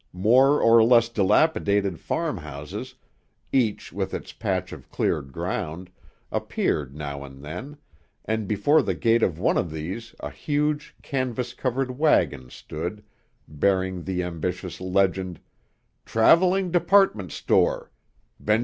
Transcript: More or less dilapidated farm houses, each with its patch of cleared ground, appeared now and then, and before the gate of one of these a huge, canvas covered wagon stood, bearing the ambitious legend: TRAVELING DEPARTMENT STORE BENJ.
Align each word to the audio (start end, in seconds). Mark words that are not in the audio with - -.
More 0.17 0.59
or 0.59 0.83
less 0.83 1.09
dilapidated 1.09 1.99
farm 1.99 2.37
houses, 2.37 2.95
each 3.51 3.93
with 3.93 4.15
its 4.15 4.33
patch 4.33 4.73
of 4.73 4.89
cleared 4.89 5.31
ground, 5.31 5.91
appeared 6.31 6.95
now 6.95 7.23
and 7.23 7.43
then, 7.43 7.77
and 8.25 8.47
before 8.47 8.81
the 8.81 8.95
gate 8.95 9.21
of 9.21 9.37
one 9.37 9.59
of 9.59 9.69
these 9.69 10.15
a 10.19 10.31
huge, 10.31 10.95
canvas 11.03 11.53
covered 11.53 11.99
wagon 11.99 12.49
stood, 12.49 13.03
bearing 13.47 14.01
the 14.03 14.23
ambitious 14.23 14.81
legend: 14.81 15.39
TRAVELING 16.07 16.71
DEPARTMENT 16.71 17.31
STORE 17.31 17.91
BENJ. 18.43 18.59